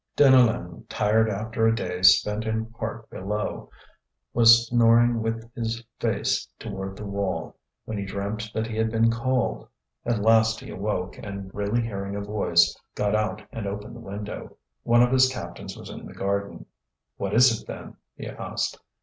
Deneulin, 0.17 0.83
tired 0.89 1.29
after 1.29 1.67
a 1.67 1.75
day 1.75 2.01
spent 2.01 2.43
in 2.45 2.65
part 2.65 3.07
below, 3.11 3.69
was 4.33 4.65
snoring 4.67 5.21
with 5.21 5.53
his 5.53 5.83
face 5.99 6.47
toward 6.57 6.97
the 6.97 7.05
wall, 7.05 7.55
when 7.85 7.99
he 7.99 8.03
dreamt 8.05 8.49
that 8.51 8.65
he 8.65 8.75
had 8.77 8.89
been 8.89 9.11
called. 9.11 9.67
At 10.03 10.23
last 10.23 10.59
he 10.59 10.71
awoke, 10.71 11.19
and 11.19 11.53
really 11.53 11.83
hearing 11.83 12.15
a 12.15 12.21
voice, 12.21 12.75
got 12.95 13.13
out 13.13 13.43
and 13.51 13.67
opened 13.67 13.95
the 13.95 13.99
window. 13.99 14.57
One 14.81 15.03
of 15.03 15.11
his 15.11 15.29
captains 15.31 15.77
was 15.77 15.91
in 15.91 16.07
the 16.07 16.13
garden. 16.15 16.65
"What 17.17 17.35
is 17.35 17.61
it, 17.61 17.67
then?" 17.67 17.97
he 18.15 18.25
asked. 18.25 18.79